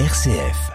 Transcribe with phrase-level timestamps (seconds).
[0.00, 0.72] RCF.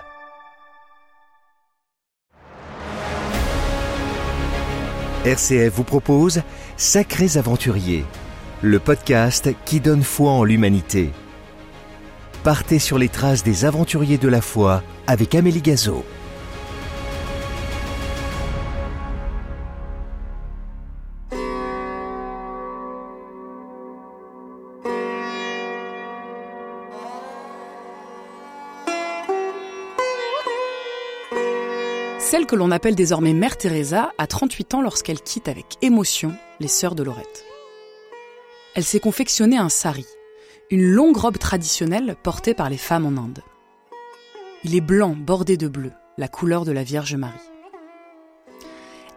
[5.26, 6.42] RCF vous propose
[6.78, 8.06] Sacrés Aventuriers,
[8.62, 11.12] le podcast qui donne foi en l'humanité.
[12.46, 16.06] Partez sur les traces des aventuriers de la foi avec Amélie Gazo.
[32.30, 36.68] Celle que l'on appelle désormais Mère Teresa a 38 ans lorsqu'elle quitte avec émotion les
[36.68, 37.44] sœurs de Lorette.
[38.76, 40.06] Elle s'est confectionnée un sari,
[40.70, 43.42] une longue robe traditionnelle portée par les femmes en Inde.
[44.64, 47.34] Il est blanc bordé de bleu, la couleur de la Vierge Marie.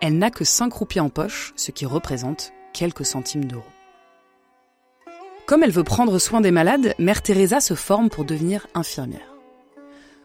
[0.01, 3.63] Elle n'a que 5 roupies en poche, ce qui représente quelques centimes d'euros.
[5.45, 9.32] Comme elle veut prendre soin des malades, Mère Teresa se forme pour devenir infirmière.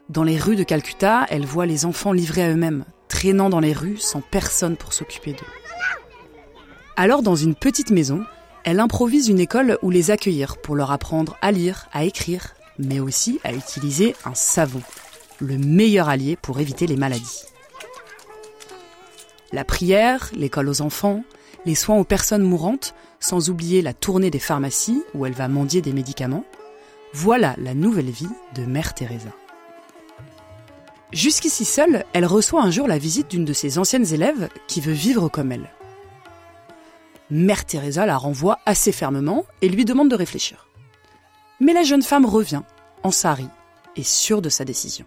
[0.10, 3.74] Dans les rues de Calcutta, elle voit les enfants livrés à eux-mêmes, traînant dans les
[3.74, 5.40] rues sans personne pour s'occuper d'eux.
[6.96, 8.24] Alors, dans une petite maison,
[8.64, 13.02] elle improvise une école où les accueillir pour leur apprendre à lire, à écrire, mais
[13.02, 14.82] aussi à utiliser un savon,
[15.40, 17.44] le meilleur allié pour éviter les maladies.
[19.52, 21.24] La prière, l'école aux enfants,
[21.66, 25.82] les soins aux personnes mourantes, sans oublier la tournée des pharmacies où elle va mendier
[25.82, 26.46] des médicaments,
[27.14, 29.32] voilà la nouvelle vie de Mère Teresa.
[31.14, 34.94] Jusqu'ici seule, elle reçoit un jour la visite d'une de ses anciennes élèves qui veut
[34.94, 35.70] vivre comme elle.
[37.30, 40.68] Mère Teresa la renvoie assez fermement et lui demande de réfléchir.
[41.60, 42.62] Mais la jeune femme revient,
[43.04, 43.48] en sari,
[43.96, 45.06] et sûre de sa décision.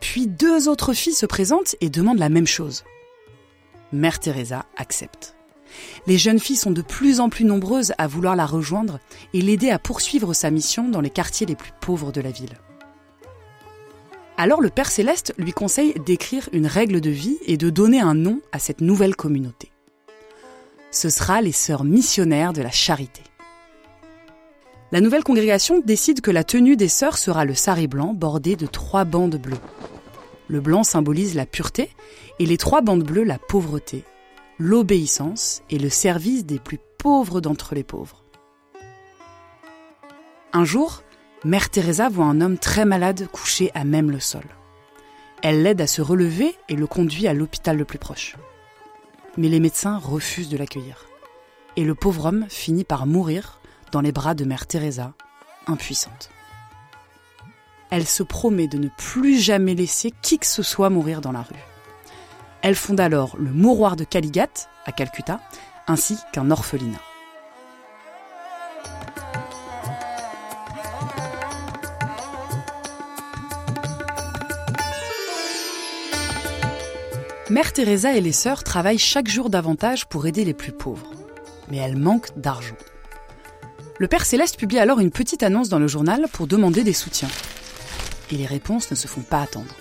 [0.00, 2.84] Puis deux autres filles se présentent et demandent la même chose.
[3.92, 5.34] Mère Teresa accepte.
[6.06, 9.00] Les jeunes filles sont de plus en plus nombreuses à vouloir la rejoindre
[9.34, 12.58] et l'aider à poursuivre sa mission dans les quartiers les plus pauvres de la ville.
[14.40, 18.14] Alors le Père Céleste lui conseille d'écrire une règle de vie et de donner un
[18.14, 19.72] nom à cette nouvelle communauté.
[20.92, 23.22] Ce sera les Sœurs missionnaires de la Charité.
[24.92, 28.66] La nouvelle congrégation décide que la tenue des sœurs sera le sari blanc bordé de
[28.66, 29.58] trois bandes bleues.
[30.46, 31.90] Le blanc symbolise la pureté
[32.38, 34.04] et les trois bandes bleues la pauvreté,
[34.60, 38.22] l'obéissance et le service des plus pauvres d'entre les pauvres.
[40.52, 41.02] Un jour,
[41.44, 44.42] Mère Teresa voit un homme très malade couché à même le sol.
[45.40, 48.34] Elle l'aide à se relever et le conduit à l'hôpital le plus proche.
[49.36, 51.06] Mais les médecins refusent de l'accueillir.
[51.76, 53.60] Et le pauvre homme finit par mourir
[53.92, 55.12] dans les bras de Mère Teresa,
[55.68, 56.30] impuissante.
[57.90, 61.42] Elle se promet de ne plus jamais laisser qui que ce soit mourir dans la
[61.42, 61.54] rue.
[62.62, 65.40] Elle fonde alors le mouroir de Caligat, à Calcutta,
[65.86, 66.98] ainsi qu'un orphelinat.
[77.50, 81.10] Mère Teresa et les sœurs travaillent chaque jour davantage pour aider les plus pauvres.
[81.70, 82.76] Mais elles manquent d'argent.
[83.98, 87.30] Le Père Céleste publie alors une petite annonce dans le journal pour demander des soutiens.
[88.30, 89.74] Et les réponses ne se font pas attendre.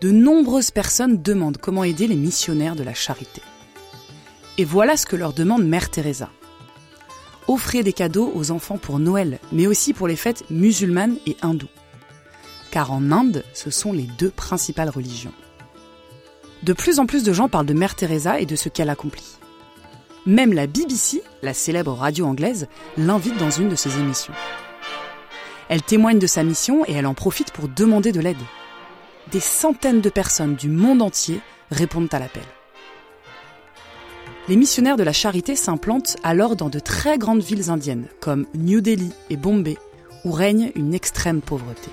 [0.00, 3.42] De nombreuses personnes demandent comment aider les missionnaires de la charité.
[4.56, 6.30] Et voilà ce que leur demande Mère Teresa.
[7.46, 11.68] Offrez des cadeaux aux enfants pour Noël, mais aussi pour les fêtes musulmanes et hindoues.
[12.70, 15.34] Car en Inde, ce sont les deux principales religions.
[16.62, 19.36] De plus en plus de gens parlent de Mère Teresa et de ce qu'elle accomplit.
[20.26, 24.34] Même la BBC, la célèbre radio anglaise, l'invite dans une de ses émissions.
[25.68, 28.36] Elle témoigne de sa mission et elle en profite pour demander de l'aide.
[29.32, 31.40] Des centaines de personnes du monde entier
[31.72, 32.44] répondent à l'appel.
[34.48, 38.80] Les missionnaires de la charité s'implantent alors dans de très grandes villes indiennes, comme New
[38.80, 39.78] Delhi et Bombay,
[40.24, 41.90] où règne une extrême pauvreté.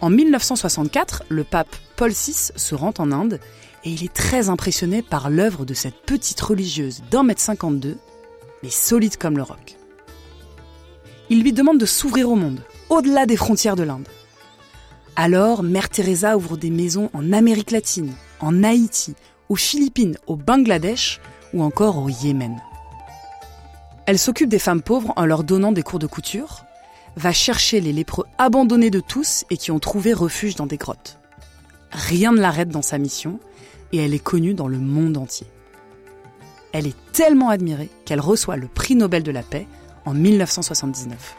[0.00, 3.38] En 1964, le pape Paul VI se rend en Inde
[3.84, 7.98] et il est très impressionné par l'œuvre de cette petite religieuse d'un mètre 52,
[8.62, 9.76] mais solide comme le roc.
[11.28, 14.08] Il lui demande de s'ouvrir au monde, au-delà des frontières de l'Inde.
[15.16, 19.14] Alors, Mère Teresa ouvre des maisons en Amérique latine, en Haïti,
[19.50, 21.20] aux Philippines, au Bangladesh
[21.52, 22.60] ou encore au Yémen.
[24.06, 26.64] Elle s'occupe des femmes pauvres en leur donnant des cours de couture,
[27.16, 31.18] va chercher les lépreux abandonnés de tous et qui ont trouvé refuge dans des grottes.
[31.92, 33.40] Rien ne l'arrête dans sa mission
[33.92, 35.46] et elle est connue dans le monde entier.
[36.72, 39.66] Elle est tellement admirée qu'elle reçoit le prix Nobel de la paix
[40.04, 41.36] en 1979.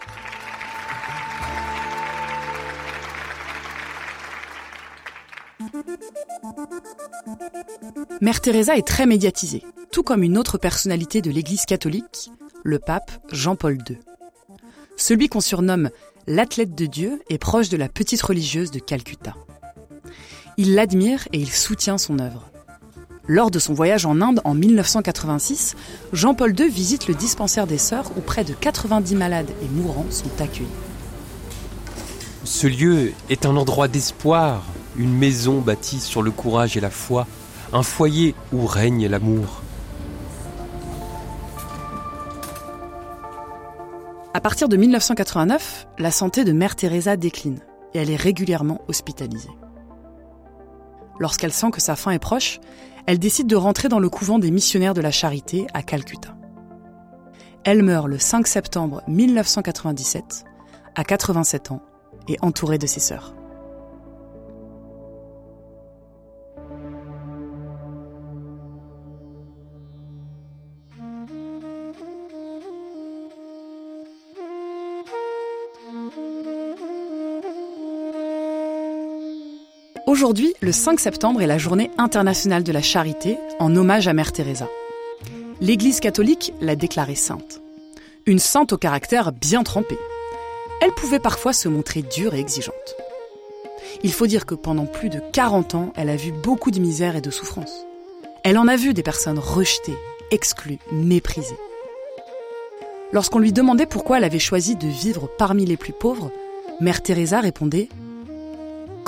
[8.20, 12.32] Mère Teresa est très médiatisée, tout comme une autre personnalité de l'Église catholique,
[12.64, 13.98] le pape Jean-Paul II.
[15.02, 15.90] Celui qu'on surnomme
[16.28, 19.34] l'athlète de Dieu est proche de la petite religieuse de Calcutta.
[20.58, 22.52] Il l'admire et il soutient son œuvre.
[23.26, 25.76] Lors de son voyage en Inde en 1986,
[26.14, 30.40] Jean-Paul II visite le dispensaire des Sœurs où près de 90 malades et mourants sont
[30.40, 30.70] accueillis.
[32.44, 34.64] Ce lieu est un endroit d'espoir,
[34.98, 37.26] une maison bâtie sur le courage et la foi,
[37.74, 39.64] un foyer où règne l'amour.
[44.34, 47.60] À partir de 1989, la santé de Mère Teresa décline
[47.94, 49.52] et elle est régulièrement hospitalisée.
[51.20, 52.62] Lorsqu'elle sent que sa fin est proche,
[53.08, 56.38] elle décide de rentrer dans le couvent des missionnaires de la charité à Calcutta.
[57.66, 60.46] Elle meurt le 5 septembre 1997,
[60.96, 61.82] à 87 ans,
[62.30, 63.36] et entourée de ses sœurs.
[80.12, 84.34] Aujourd'hui, le 5 septembre est la journée internationale de la charité en hommage à Mère
[84.34, 84.68] Teresa.
[85.62, 87.62] L'Église catholique l'a déclarée sainte.
[88.26, 89.98] Une sainte au caractère bien trempé.
[90.82, 92.76] Elle pouvait parfois se montrer dure et exigeante.
[94.04, 97.16] Il faut dire que pendant plus de 40 ans, elle a vu beaucoup de misère
[97.16, 97.86] et de souffrance.
[98.44, 99.98] Elle en a vu des personnes rejetées,
[100.30, 101.58] exclues, méprisées.
[103.14, 106.34] Lorsqu'on lui demandait pourquoi elle avait choisi de vivre parmi les plus pauvres,
[106.82, 107.88] Mère Teresa répondait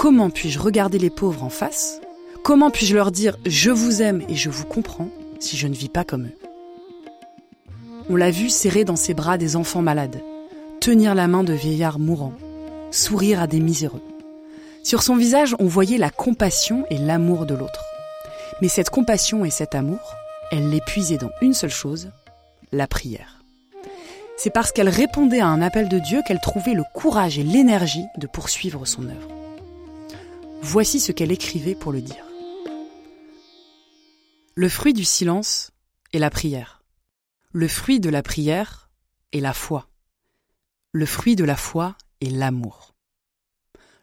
[0.03, 2.01] Comment puis-je regarder les pauvres en face?
[2.43, 5.07] Comment puis-je leur dire je vous aime et je vous comprends
[5.39, 6.37] si je ne vis pas comme eux?
[8.09, 10.21] On l'a vu serrer dans ses bras des enfants malades,
[10.81, 12.33] tenir la main de vieillards mourants,
[12.91, 14.03] sourire à des miséreux.
[14.83, 17.85] Sur son visage, on voyait la compassion et l'amour de l'autre.
[18.61, 20.15] Mais cette compassion et cet amour,
[20.51, 22.09] elle les puisait dans une seule chose,
[22.73, 23.41] la prière.
[24.35, 28.03] C'est parce qu'elle répondait à un appel de Dieu qu'elle trouvait le courage et l'énergie
[28.17, 29.32] de poursuivre son œuvre.
[30.65, 32.25] Voici ce qu'elle écrivait pour le dire.
[34.55, 35.71] Le fruit du silence
[36.13, 36.81] est la prière.
[37.51, 38.89] Le fruit de la prière
[39.33, 39.89] est la foi.
[40.93, 42.95] Le fruit de la foi est l'amour.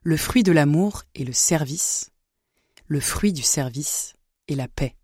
[0.03, 2.11] Le fruit de l'amour est le service.
[2.89, 4.15] Le fruit du service
[4.47, 4.97] est la paix.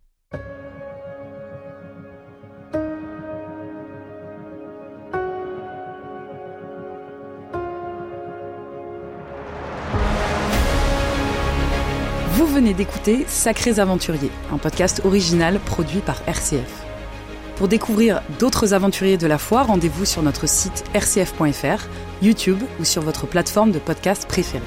[12.37, 16.85] Vous venez d'écouter Sacrés Aventuriers, un podcast original produit par RCF.
[17.56, 21.87] Pour découvrir d'autres aventuriers de la foi, rendez-vous sur notre site rcf.fr,
[22.21, 24.62] YouTube ou sur votre plateforme de podcast préférée.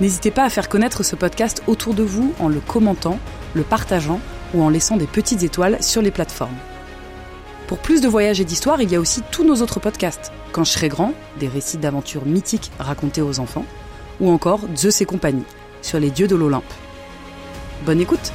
[0.00, 3.20] N'hésitez pas à faire connaître ce podcast autour de vous en le commentant,
[3.54, 4.18] le partageant
[4.52, 6.58] ou en laissant des petites étoiles sur les plateformes.
[7.68, 10.32] Pour plus de voyages et d'histoires, il y a aussi tous nos autres podcasts.
[10.50, 13.66] Quand je serai grand, des récits d'aventures mythiques racontés aux enfants,
[14.18, 15.44] ou encore Zeus et compagnie
[15.82, 16.64] sur les dieux de l'Olympe.
[17.84, 18.32] Bonne écoute